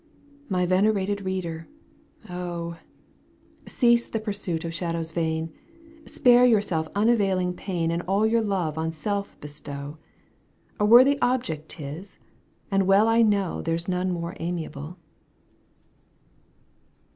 [0.49, 1.67] My venerated reader,
[2.27, 2.77] oh!
[3.67, 5.51] Cease the pursuit of shadows vaii^,
[6.07, 9.99] Spare yourself imavafling pain And all your love on self bestow;
[10.79, 12.17] A worthy object 'tis,
[12.71, 14.97] and weU I know there's none more amiable.